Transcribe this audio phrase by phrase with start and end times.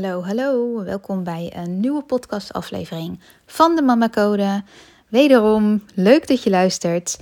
[0.00, 0.84] Hallo, hallo.
[0.84, 4.62] Welkom bij een nieuwe podcastaflevering van de Mama Code.
[5.08, 7.18] Wederom, leuk dat je luistert.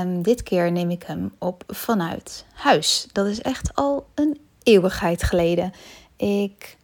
[0.00, 3.08] Um, dit keer neem ik hem op vanuit huis.
[3.12, 5.72] Dat is echt al een eeuwigheid geleden.
[6.16, 6.76] Ik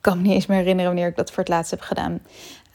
[0.00, 2.20] kan me niet eens meer herinneren wanneer ik dat voor het laatst heb gedaan.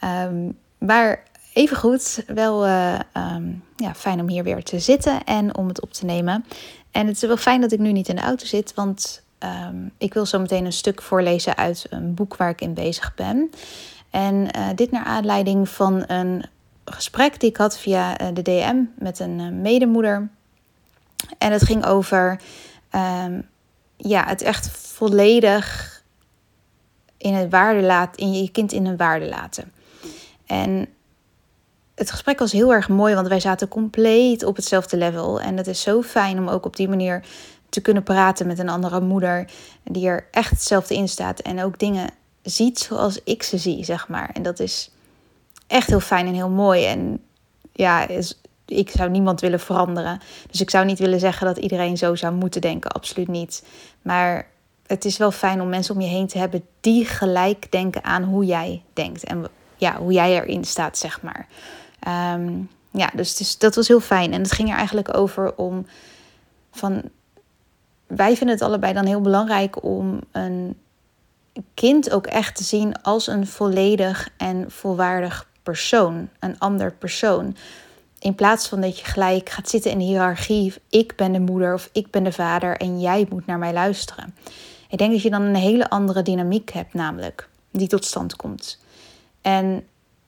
[0.04, 5.56] Um, maar even goed, wel uh, um, ja, fijn om hier weer te zitten en
[5.56, 6.44] om het op te nemen.
[6.90, 9.92] En het is wel fijn dat ik nu niet in de auto zit, want um,
[9.98, 13.50] ik wil zo meteen een stuk voorlezen uit een boek waar ik in bezig ben.
[14.10, 16.44] En uh, dit naar aanleiding van een
[16.84, 20.28] gesprek die ik had via uh, de DM met een uh, medemoeder.
[21.38, 22.40] En het ging over
[23.24, 23.48] um,
[23.96, 25.90] ja, het echt volledig
[27.16, 29.72] in het waarde in je kind in een waarde laten.
[30.46, 30.88] En
[31.94, 35.40] het gesprek was heel erg mooi, want wij zaten compleet op hetzelfde level.
[35.40, 37.24] En het is zo fijn om ook op die manier
[37.72, 39.50] te kunnen praten met een andere moeder
[39.84, 42.10] die er echt hetzelfde in staat en ook dingen
[42.42, 44.30] ziet zoals ik ze zie, zeg maar.
[44.32, 44.90] En dat is
[45.66, 46.84] echt heel fijn en heel mooi.
[46.86, 47.20] En
[47.72, 50.20] ja, is, ik zou niemand willen veranderen.
[50.50, 53.64] Dus ik zou niet willen zeggen dat iedereen zo zou moeten denken, absoluut niet.
[54.02, 54.46] Maar
[54.86, 58.22] het is wel fijn om mensen om je heen te hebben die gelijk denken aan
[58.22, 61.46] hoe jij denkt en ja, hoe jij erin staat, zeg maar.
[62.34, 64.32] Um, ja, dus, dus dat was heel fijn.
[64.32, 65.86] En het ging er eigenlijk over om
[66.72, 67.02] van
[68.16, 70.76] wij vinden het allebei dan heel belangrijk om een
[71.74, 77.56] kind ook echt te zien als een volledig en volwaardig persoon, een ander persoon.
[78.18, 81.74] In plaats van dat je gelijk gaat zitten in de hiërarchie, ik ben de moeder
[81.74, 84.34] of ik ben de vader en jij moet naar mij luisteren.
[84.88, 88.78] Ik denk dat je dan een hele andere dynamiek hebt, namelijk, die tot stand komt.
[89.40, 89.86] En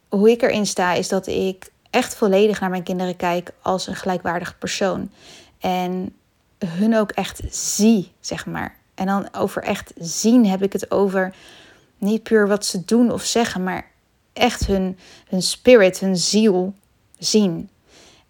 [0.09, 3.94] hoe ik erin sta, is dat ik echt volledig naar mijn kinderen kijk als een
[3.94, 5.11] gelijkwaardig persoon.
[5.59, 6.15] En
[6.59, 8.77] hun ook echt zie, zeg maar.
[8.95, 11.35] En dan over echt zien heb ik het over
[11.99, 13.91] niet puur wat ze doen of zeggen, maar
[14.33, 14.99] echt hun,
[15.29, 16.75] hun spirit, hun ziel
[17.19, 17.69] zien.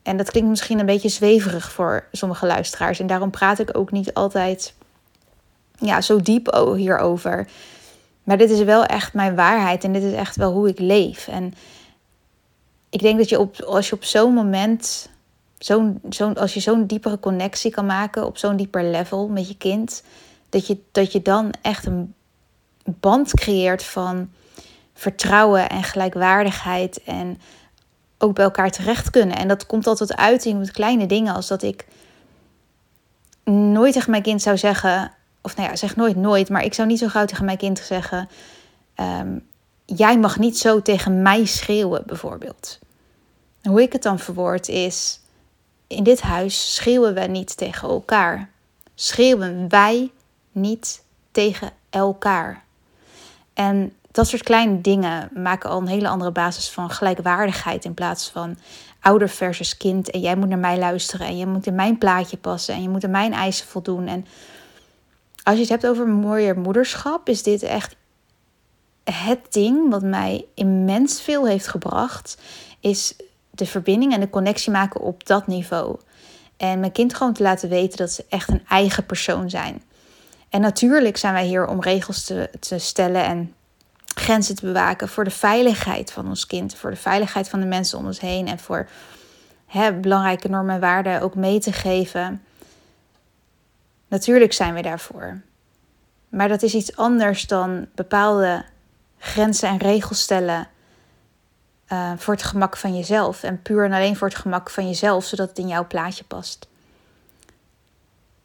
[0.03, 3.01] En dat klinkt misschien een beetje zweverig voor sommige luisteraars.
[3.01, 4.75] En daarom praat ik ook niet altijd
[5.79, 7.49] ja, zo diep hierover.
[8.23, 11.29] Maar dit is wel echt mijn waarheid en dit is echt wel hoe ik leef.
[11.29, 11.55] En
[12.91, 15.09] ik denk dat je op, als je op zo'n moment
[15.59, 19.57] zo'n, zo'n, als je zo'n diepere connectie kan maken op zo'n dieper level met je
[19.57, 20.03] kind,
[20.49, 22.15] dat je, dat je dan echt een
[22.85, 24.31] band creëert van
[24.95, 27.41] vertrouwen en gelijkwaardigheid en
[28.19, 29.37] ook bij elkaar terecht kunnen.
[29.37, 31.87] En dat komt altijd uit in kleine dingen als dat ik
[33.45, 35.13] nooit tegen mijn kind zou zeggen,
[35.43, 37.79] of nou ja, zeg nooit nooit, maar ik zou niet zo gauw tegen mijn kind
[37.79, 38.29] zeggen,
[38.97, 39.47] um,
[39.85, 42.79] jij mag niet zo tegen mij schreeuwen bijvoorbeeld.
[43.63, 45.21] Hoe ik het dan verwoord is,
[45.87, 48.51] in dit huis schreeuwen we niet tegen elkaar.
[48.95, 50.11] Schreeuwen wij
[50.53, 52.65] niet tegen elkaar.
[53.55, 58.29] En dat soort kleine dingen maken al een hele andere basis van gelijkwaardigheid in plaats
[58.29, 58.57] van
[59.01, 60.11] ouder versus kind.
[60.11, 62.89] En jij moet naar mij luisteren en je moet in mijn plaatje passen en je
[62.89, 64.07] moet in mijn eisen voldoen.
[64.07, 64.27] En
[65.43, 67.97] als je het hebt over mooier moederschap, is dit echt
[69.05, 72.39] het ding wat mij immens veel heeft gebracht.
[72.81, 73.15] Is
[73.55, 75.99] de verbinding en de connectie maken op dat niveau.
[76.57, 79.83] En mijn kind gewoon te laten weten dat ze echt een eigen persoon zijn.
[80.49, 83.55] En natuurlijk zijn wij hier om regels te, te stellen en
[84.15, 87.99] grenzen te bewaken voor de veiligheid van ons kind, voor de veiligheid van de mensen
[87.99, 88.89] om ons heen en voor
[89.67, 92.43] hè, belangrijke normen en waarden ook mee te geven.
[94.09, 95.41] Natuurlijk zijn we daarvoor.
[96.29, 98.65] Maar dat is iets anders dan bepaalde
[99.19, 100.69] grenzen en regels stellen
[101.93, 103.43] uh, voor het gemak van jezelf.
[103.43, 106.69] En puur en alleen voor het gemak van jezelf, zodat het in jouw plaatje past.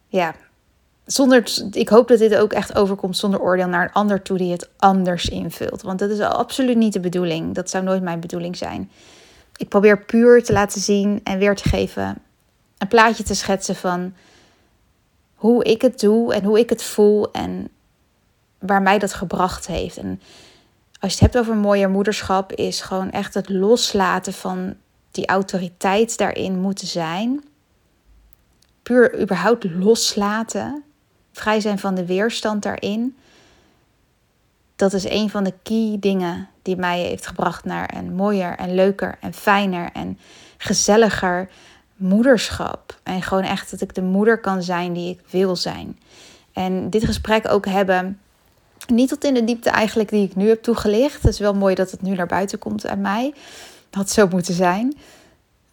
[0.08, 0.34] Ja,
[1.06, 4.52] zonder, ik hoop dat dit ook echt overkomt zonder oordeel naar een ander toe die
[4.52, 5.82] het anders invult.
[5.82, 7.54] Want dat is absoluut niet de bedoeling.
[7.54, 8.90] Dat zou nooit mijn bedoeling zijn.
[9.56, 12.18] Ik probeer puur te laten zien en weer te geven.
[12.78, 14.14] Een plaatje te schetsen van
[15.34, 17.68] hoe ik het doe en hoe ik het voel en
[18.58, 19.96] waar mij dat gebracht heeft.
[19.96, 20.20] En
[21.00, 24.74] als je het hebt over mooier moederschap, is gewoon echt het loslaten van
[25.10, 27.44] die autoriteit daarin moeten zijn.
[28.82, 30.82] Puur überhaupt loslaten.
[31.32, 33.16] Vrij zijn van de weerstand daarin.
[34.76, 38.74] Dat is een van de key dingen die mij heeft gebracht naar een mooier en
[38.74, 40.18] leuker en fijner en
[40.56, 41.48] gezelliger
[41.96, 42.98] moederschap.
[43.02, 45.98] En gewoon echt dat ik de moeder kan zijn die ik wil zijn.
[46.52, 48.20] En dit gesprek ook hebben,
[48.86, 51.22] niet tot in de diepte eigenlijk die ik nu heb toegelicht.
[51.22, 53.34] Het is wel mooi dat het nu naar buiten komt uit mij.
[53.90, 54.96] Dat had zo moeten zijn.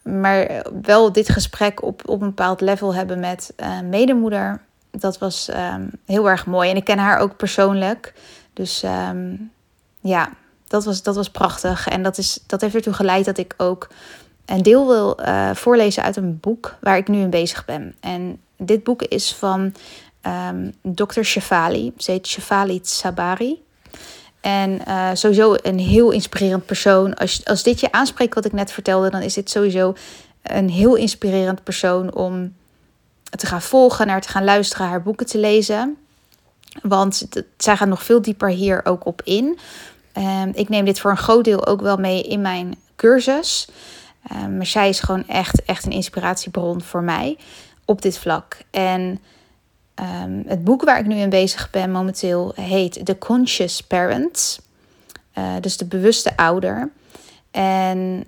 [0.01, 4.62] Maar wel dit gesprek op, op een bepaald level hebben met uh, medemoeder.
[4.92, 6.69] Dat was um, heel erg mooi.
[6.69, 8.13] En ik ken haar ook persoonlijk.
[8.54, 9.51] Dus um,
[10.00, 10.30] ja,
[10.68, 11.88] dat was, dat was prachtig.
[11.88, 13.88] En dat, is, dat heeft ertoe geleid dat ik ook
[14.45, 17.95] een deel wil uh, voorlezen uit een boek waar ik nu in bezig ben.
[18.00, 19.74] En dit boek is van
[20.21, 21.21] um, ehm, Dr.
[21.21, 21.93] Shefali.
[21.97, 23.65] Ze heet Shefali Sabari.
[24.41, 27.13] En uh, sowieso een heel inspirerend persoon.
[27.13, 29.95] Als, als dit je aanspreekt wat ik net vertelde, dan is dit sowieso
[30.43, 32.55] een heel inspirerend persoon om
[33.29, 35.97] te gaan volgen, naar te gaan luisteren, haar boeken te lezen.
[36.81, 37.27] Want
[37.57, 39.59] zij gaat nog veel dieper hier ook op in.
[40.17, 43.67] Um, ik neem dit voor een groot deel ook wel mee in mijn cursus.
[44.31, 47.37] Um, maar zij is gewoon echt, echt een inspiratiebron voor mij
[47.85, 48.57] op dit vlak.
[48.71, 49.19] En
[49.99, 54.59] um, het boek waar ik nu in bezig ben momenteel heet The Conscious Parent.
[55.38, 56.91] Uh, dus de bewuste ouder.
[57.51, 58.25] En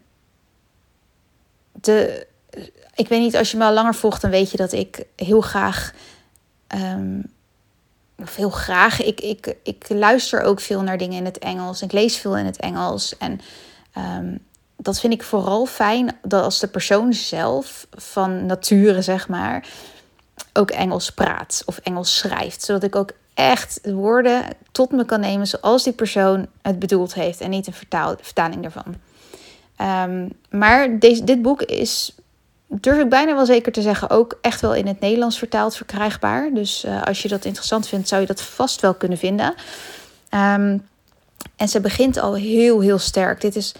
[1.71, 2.27] de,
[2.95, 5.41] ik weet niet, als je me al langer volgt, dan weet je dat ik heel
[5.41, 5.93] graag.
[6.75, 7.31] Um,
[8.23, 9.01] heel graag.
[9.01, 11.81] Ik, ik, ik luister ook veel naar dingen in het Engels.
[11.81, 13.17] Ik lees veel in het Engels.
[13.17, 13.41] En
[13.97, 14.39] um,
[14.77, 19.67] dat vind ik vooral fijn dat als de persoon zelf van nature, zeg maar,
[20.53, 22.61] ook Engels praat of Engels schrijft.
[22.61, 27.41] Zodat ik ook echt woorden tot me kan nemen zoals die persoon het bedoeld heeft
[27.41, 27.73] en niet een
[28.21, 28.95] vertaling daarvan.
[29.81, 32.15] Um, maar deze, dit boek is,
[32.67, 36.49] durf ik bijna wel zeker te zeggen, ook echt wel in het Nederlands vertaald verkrijgbaar.
[36.53, 39.53] Dus uh, als je dat interessant vindt, zou je dat vast wel kunnen vinden.
[40.29, 40.87] Um,
[41.55, 43.41] en ze begint al heel, heel sterk.
[43.41, 43.73] Dit is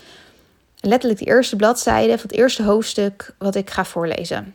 [0.80, 4.54] letterlijk de eerste bladzijde van het eerste hoofdstuk wat ik ga voorlezen.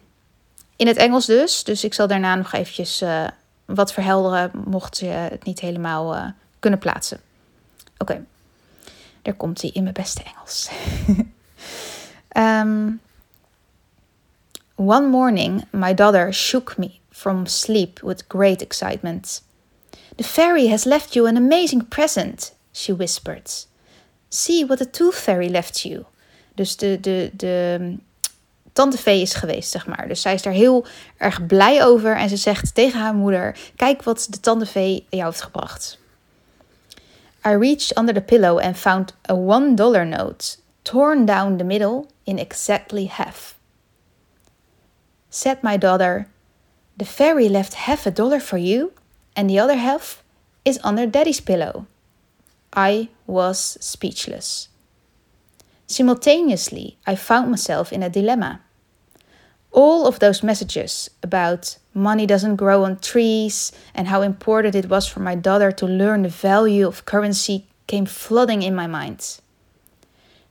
[0.76, 3.26] In het Engels dus, dus ik zal daarna nog eventjes uh,
[3.64, 6.26] wat verhelderen, mocht je het niet helemaal uh,
[6.58, 7.20] kunnen plaatsen.
[7.98, 8.24] Oké,
[9.22, 10.70] daar komt hij in mijn beste Engels.
[12.36, 13.00] um,
[14.76, 19.42] One morning, my daughter shook me from sleep with great excitement.
[20.16, 23.66] The fairy has left you an amazing present, she whispered.
[24.28, 26.04] See what the tooth fairy left you.
[26.54, 27.96] Dus de, de, de
[28.74, 30.08] tante Vee is geweest, zeg maar.
[30.08, 30.86] Dus zij is daar heel
[31.16, 32.16] erg blij over.
[32.16, 35.98] En ze zegt tegen haar moeder: Kijk wat de tante Vee jou heeft gebracht.
[37.46, 42.06] I reached under the pillow and found a one dollar note, torn down the middle
[42.24, 43.58] in exactly half.
[45.28, 46.26] Said my daughter,
[46.96, 48.92] The fairy left half a dollar for you,
[49.32, 50.22] and the other half
[50.62, 51.86] is under daddy's pillow.
[52.72, 54.68] I was speechless.
[55.86, 58.60] Simultaneously, I found myself in a dilemma.
[59.70, 65.06] All of those messages about money doesn't grow on trees and how important it was
[65.06, 69.40] for my daughter to learn the value of currency came flooding in my mind.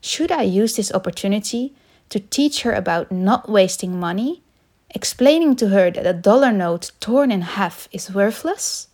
[0.01, 1.73] Should I use this opportunity
[2.09, 4.41] to teach her about not wasting money,
[4.93, 8.87] explaining to her that a dollar note torn in half is worthless?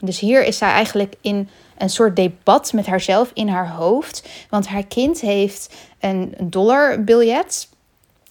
[0.00, 4.28] Dus hier is zij eigenlijk in een soort debat met haarzelf in haar hoofd.
[4.50, 7.68] Want haar kind heeft een dollarbiljet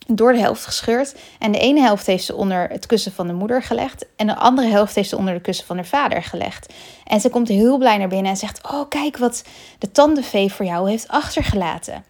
[0.07, 1.15] door de helft gescheurd.
[1.39, 4.05] En de ene helft heeft ze onder het kussen van de moeder gelegd.
[4.15, 6.73] En de andere helft heeft ze onder de kussen van haar vader gelegd.
[7.03, 9.43] En ze komt heel blij naar binnen en zegt: Oh, kijk wat
[9.79, 12.03] de tandenvee voor jou heeft achtergelaten.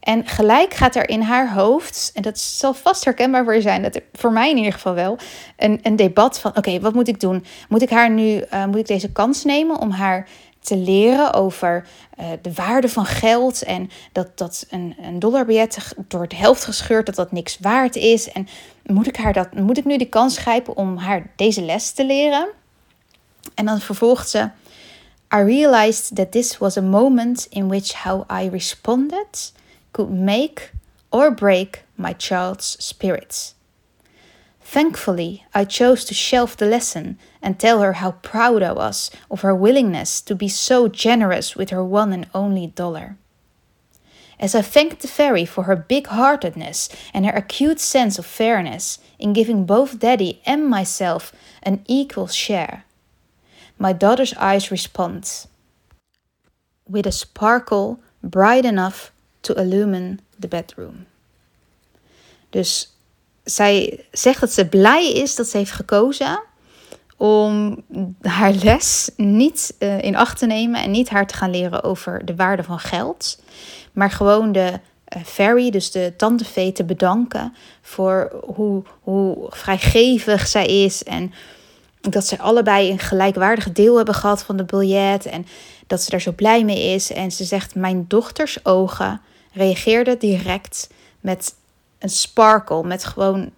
[0.00, 4.00] En gelijk gaat er in haar hoofd, en dat zal vast herkenbaar voor zijn, dat
[4.12, 5.18] voor mij in ieder geval wel,
[5.56, 7.44] een, een debat van: oké, wat moet ik doen?
[7.68, 10.28] Moet ik haar nu, uh, moet ik deze kans nemen om haar
[10.62, 11.86] te leren over
[12.20, 17.06] uh, de waarde van geld en dat, dat een, een dollarbiljet door de helft gescheurd,
[17.06, 18.32] dat dat niks waard is.
[18.32, 18.48] En
[18.86, 22.06] moet ik, haar dat, moet ik nu die kans grijpen om haar deze les te
[22.06, 22.48] leren?
[23.54, 24.50] En dan vervolgt ze.
[25.34, 29.52] I realized that this was a moment in which how I responded
[29.90, 30.70] could make
[31.08, 33.54] or break my child's spirits.
[34.72, 39.42] Thankfully, I chose to shelve the lesson and tell her how proud I was of
[39.42, 43.18] her willingness to be so generous with her one and only dollar.
[44.40, 48.98] As I thanked the fairy for her big heartedness and her acute sense of fairness
[49.18, 52.86] in giving both Daddy and myself an equal share,
[53.78, 55.48] my daughter's eyes respond.
[56.88, 59.12] with a sparkle bright enough
[59.42, 61.04] to illumine the bedroom.
[62.52, 62.88] Dus
[63.44, 66.42] zij zegt dat ze blij is dat ze heeft gekozen
[67.16, 67.82] om
[68.20, 72.24] haar les niet uh, in acht te nemen en niet haar te gaan leren over
[72.24, 73.42] de waarde van geld,
[73.92, 74.72] maar gewoon de
[75.16, 81.32] uh, fairy, dus de tante te bedanken voor hoe, hoe vrijgevig zij is en
[82.00, 85.46] dat ze allebei een gelijkwaardig deel hebben gehad van de biljet en
[85.86, 87.12] dat ze daar zo blij mee is.
[87.12, 89.20] En ze zegt: Mijn dochters ogen
[89.52, 90.88] reageerden direct
[91.20, 91.54] met
[92.02, 93.50] een sparkle, met gewoon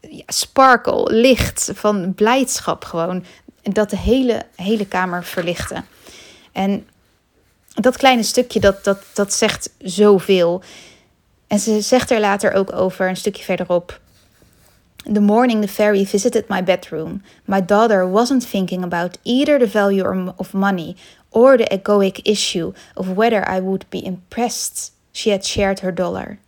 [0.00, 3.24] ja, sparkle, licht van blijdschap gewoon.
[3.62, 5.82] Dat de hele, hele kamer verlichtte.
[6.52, 6.86] En
[7.74, 10.62] dat kleine stukje, dat, dat, dat zegt zoveel.
[11.46, 14.00] En ze zegt er later ook over, een stukje verderop.
[15.12, 20.32] The morning the fairy visited my bedroom, my daughter wasn't thinking about either the value
[20.36, 20.96] of money
[21.28, 26.38] or the egoic issue of whether I would be impressed she had shared her dollar.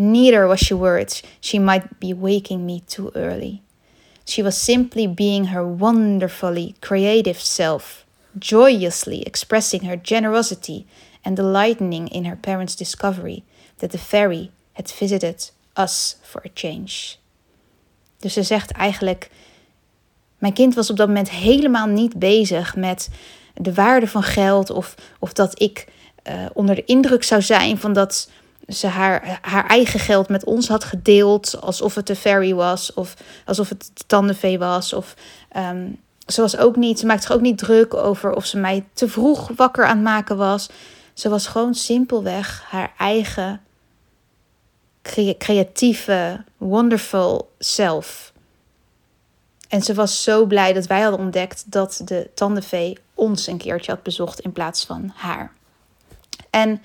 [0.00, 3.60] Neither was she worried she might be waking me too early.
[4.24, 8.06] She was simply being her wonderfully creative self,
[8.38, 10.86] joyously expressing her generosity
[11.22, 13.42] and delighting in her parents' discovery
[13.80, 17.18] that the fairy had visited us for a change.
[18.20, 19.30] Dus ze zegt eigenlijk:
[20.38, 23.08] Mijn kind was op dat moment helemaal niet bezig met
[23.54, 25.86] de waarde van geld of, of dat ik
[26.28, 28.28] uh, onder de indruk zou zijn van dat
[28.72, 31.60] ze haar, haar eigen geld met ons had gedeeld.
[31.60, 32.92] Alsof het de fairy was.
[32.92, 33.14] Of
[33.46, 34.92] alsof het de tandenvee was.
[34.92, 35.14] Of
[35.56, 36.98] um, ze was ook niet.
[36.98, 40.04] Ze maakte zich ook niet druk over of ze mij te vroeg wakker aan het
[40.04, 40.68] maken was.
[41.14, 43.60] Ze was gewoon simpelweg haar eigen
[45.38, 48.32] creatieve, wonderful self.
[49.68, 53.92] En ze was zo blij dat wij hadden ontdekt dat de tandenvee ons een keertje
[53.92, 55.52] had bezocht in plaats van haar.
[56.50, 56.82] En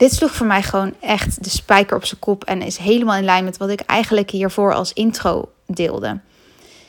[0.00, 3.24] dit sloeg voor mij gewoon echt de spijker op zijn kop en is helemaal in
[3.24, 6.20] lijn met wat ik eigenlijk hiervoor als intro deelde.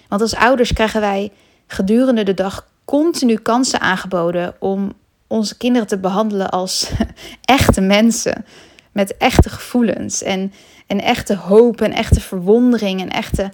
[0.07, 1.31] Want als ouders krijgen wij
[1.67, 4.93] gedurende de dag continu kansen aangeboden om
[5.27, 6.91] onze kinderen te behandelen als
[7.41, 8.45] echte mensen.
[8.91, 10.53] Met echte gevoelens en,
[10.87, 13.51] en echte hoop en echte verwondering en echte,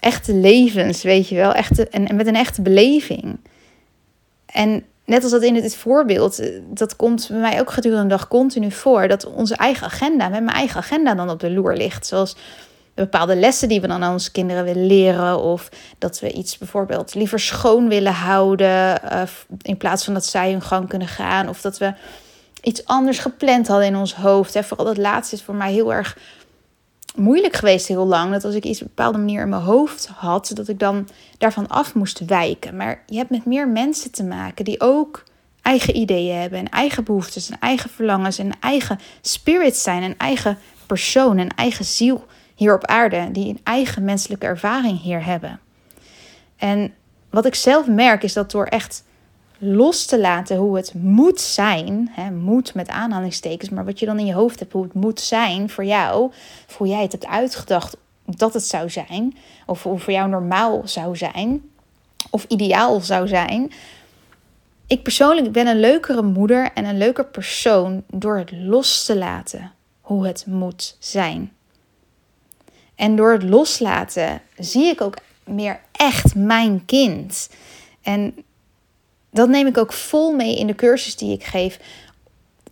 [0.00, 1.52] echte levens, weet je wel.
[1.52, 3.38] Echte, en, en met een echte beleving.
[4.46, 8.08] En net als dat in het voorbeeld, eh, dat komt bij mij ook gedurende de
[8.08, 9.08] dag continu voor.
[9.08, 12.06] Dat onze eigen agenda, met mijn eigen agenda dan op de loer ligt.
[12.06, 12.36] Zoals
[12.94, 15.40] bepaalde lessen die we dan aan onze kinderen willen leren.
[15.40, 19.00] Of dat we iets bijvoorbeeld liever schoon willen houden.
[19.12, 19.22] Uh,
[19.62, 21.48] in plaats van dat zij hun gang kunnen gaan.
[21.48, 21.94] Of dat we
[22.62, 24.54] iets anders gepland hadden in ons hoofd.
[24.54, 24.62] Hè.
[24.62, 26.16] Vooral dat laatste is voor mij heel erg
[27.16, 28.32] moeilijk geweest heel lang.
[28.32, 31.08] Dat als ik iets op een bepaalde manier in mijn hoofd had, dat ik dan
[31.38, 32.76] daarvan af moest wijken.
[32.76, 35.24] Maar je hebt met meer mensen te maken die ook
[35.62, 40.58] eigen ideeën hebben en eigen behoeftes en eigen verlangens en eigen spirit zijn en eigen
[40.86, 45.60] persoon en eigen ziel hier op aarde, die een eigen menselijke ervaring hier hebben.
[46.56, 46.94] En
[47.30, 49.04] wat ik zelf merk is dat door echt
[49.58, 54.18] los te laten hoe het moet zijn, hè, moet met aanhalingstekens, maar wat je dan
[54.18, 56.32] in je hoofd hebt, hoe het moet zijn voor jou,
[56.68, 59.36] of hoe jij het hebt uitgedacht dat het zou zijn,
[59.66, 61.70] of hoe voor jou normaal zou zijn,
[62.30, 63.72] of ideaal zou zijn.
[64.86, 69.72] Ik persoonlijk ben een leukere moeder en een leuker persoon door het los te laten
[70.00, 71.52] hoe het moet zijn.
[72.94, 77.50] En door het loslaten zie ik ook meer echt mijn kind.
[78.02, 78.44] En
[79.36, 81.78] dat neem ik ook vol mee in de cursus die ik geef.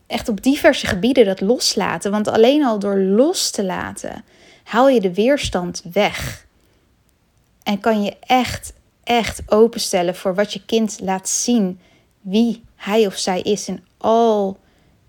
[0.06, 2.10] Echt op diverse gebieden dat loslaten.
[2.10, 4.24] Want alleen al door los te laten
[4.64, 6.46] haal je de weerstand weg.
[7.62, 8.72] En kan je echt,
[9.04, 11.80] echt openstellen voor wat je kind laat zien.
[12.20, 14.58] Wie hij of zij is in al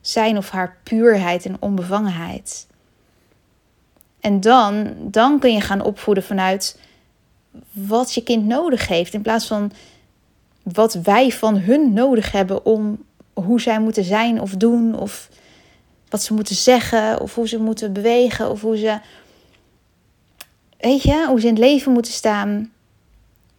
[0.01, 2.67] zijn of haar puurheid en onbevangenheid.
[4.19, 6.79] En dan, dan kun je gaan opvoeden vanuit
[7.71, 9.13] wat je kind nodig heeft.
[9.13, 9.71] In plaats van
[10.73, 13.03] wat wij van hun nodig hebben om
[13.33, 15.29] hoe zij moeten zijn of doen, of
[16.09, 18.99] wat ze moeten zeggen, of hoe ze moeten bewegen, of hoe ze,
[20.77, 22.71] weet je, hoe ze in het leven moeten staan.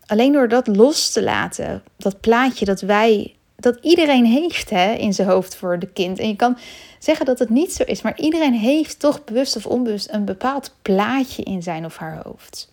[0.06, 5.14] Alleen door dat los te laten, dat plaatje dat wij, dat iedereen heeft hè, in
[5.14, 6.18] zijn hoofd voor de kind.
[6.18, 6.58] En je kan
[6.98, 10.74] zeggen dat het niet zo is, maar iedereen heeft toch bewust of onbewust een bepaald
[10.82, 12.72] plaatje in zijn of haar hoofd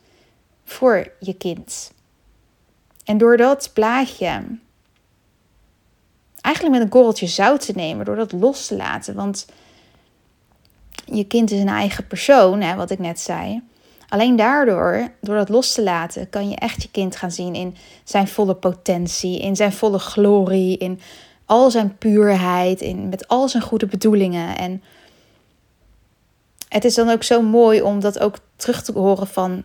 [0.65, 1.91] voor je kind.
[3.03, 4.43] En door dat plaatje
[6.41, 9.15] eigenlijk met een korreltje zout te nemen, door dat los te laten.
[9.15, 9.45] Want
[11.05, 13.61] je kind is een eigen persoon, hè, wat ik net zei.
[14.07, 17.75] alleen daardoor, door dat los te laten, kan je echt je kind gaan zien in
[18.03, 20.99] zijn volle potentie, in zijn volle glorie, in
[21.45, 24.57] al zijn puurheid, in, met al zijn goede bedoelingen.
[24.57, 24.83] En
[26.67, 29.63] het is dan ook zo mooi om dat ook terug te horen van,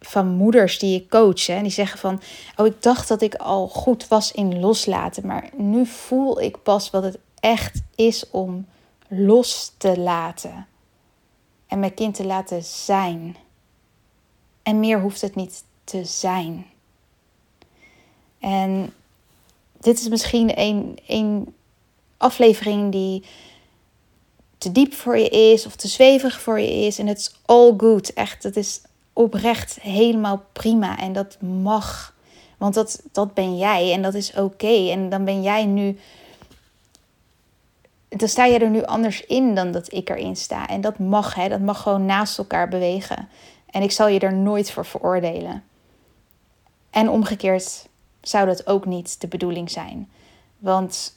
[0.00, 1.46] van moeders die ik coach.
[1.46, 2.20] Hè, die zeggen van,
[2.56, 6.90] oh ik dacht dat ik al goed was in loslaten, maar nu voel ik pas
[6.90, 8.66] wat het echt is om
[9.08, 10.66] los te laten.
[11.66, 13.36] En mijn kind te laten zijn.
[14.62, 16.66] En meer hoeft het niet te zijn.
[18.38, 18.94] En
[19.80, 21.54] dit is misschien een, een
[22.16, 23.24] aflevering die
[24.58, 26.98] te diep voor je is of te zwevig voor je is.
[26.98, 28.12] En het is all good.
[28.12, 28.80] Echt, het is
[29.18, 30.98] oprecht helemaal prima.
[30.98, 32.14] En dat mag.
[32.56, 34.90] Want dat, dat ben jij en dat is oké.
[34.90, 35.98] En dan ben jij nu.
[38.08, 40.68] Dan sta je er nu anders in dan dat ik erin sta.
[40.68, 41.48] En dat mag, hè.
[41.48, 43.28] Dat mag gewoon naast elkaar bewegen.
[43.70, 45.64] En ik zal je er nooit voor veroordelen.
[46.90, 47.88] En omgekeerd
[48.20, 50.10] zou dat ook niet de bedoeling zijn.
[50.58, 51.16] Want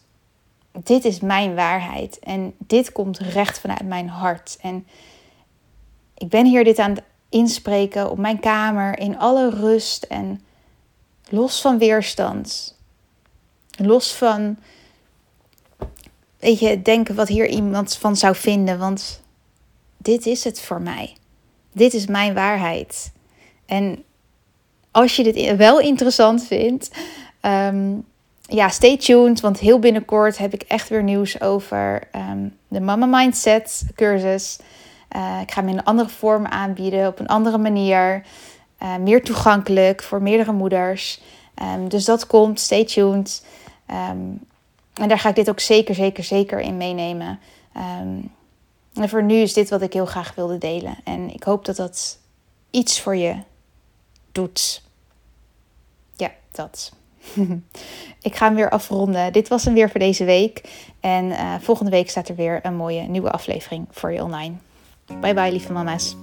[0.72, 4.58] dit is mijn waarheid en dit komt recht vanuit mijn hart.
[4.62, 4.88] En
[6.18, 6.96] ik ben hier dit aan
[7.32, 10.42] inspreken op mijn kamer in alle rust en
[11.30, 12.78] los van weerstand.
[13.78, 14.58] Los van,
[16.40, 19.22] weet je, denken wat hier iemand van zou vinden, want
[19.98, 21.16] dit is het voor mij.
[21.72, 23.12] Dit is mijn waarheid.
[23.66, 24.04] En
[24.92, 26.92] als je dit wel interessant vindt,
[27.40, 27.94] ehm,
[28.42, 29.40] ja, stay tuned.
[29.40, 34.58] Want heel binnenkort heb ik echt weer nieuws over ehm, de Mama Mindset cursus.
[35.16, 38.26] Uh, ik ga hem in een andere vorm aanbieden, op een andere manier.
[38.84, 41.22] Uh, meer toegankelijk voor meerdere moeders.
[41.62, 43.46] Um, dus dat komt, stay tuned.
[44.94, 47.40] en daar ga ik dit ook zeker, zeker, zeker in meenemen.
[48.94, 50.98] en voor nu is dit wat ik heel graag wilde delen.
[51.04, 52.20] En ik hoop dat dat
[52.72, 53.36] iets voor je
[54.32, 54.82] doet.
[56.16, 56.92] Ja, dat.
[58.22, 59.34] ik ga hem weer afronden.
[59.34, 60.62] Dit was hem weer voor deze week.
[61.00, 64.56] En uh, volgende week staat er weer een mooie nieuwe aflevering voor je online.
[65.20, 66.16] Bye bye, lieve mama's.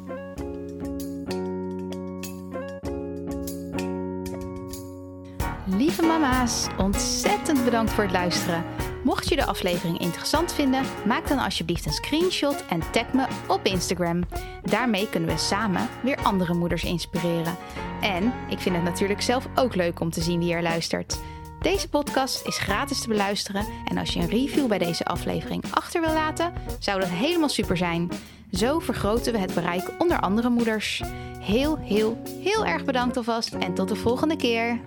[5.67, 8.65] Lieve mama's, ontzettend bedankt voor het luisteren.
[9.05, 13.61] Mocht je de aflevering interessant vinden, maak dan alsjeblieft een screenshot en tag me op
[13.63, 14.23] Instagram.
[14.63, 17.57] Daarmee kunnen we samen weer andere moeders inspireren.
[18.01, 21.21] En ik vind het natuurlijk zelf ook leuk om te zien wie er luistert.
[21.61, 26.01] Deze podcast is gratis te beluisteren en als je een review bij deze aflevering achter
[26.01, 28.11] wil laten, zou dat helemaal super zijn.
[28.53, 31.03] Zo vergroten we het bereik onder andere moeders.
[31.41, 34.81] Heel, heel, heel erg bedankt alvast en tot de volgende keer.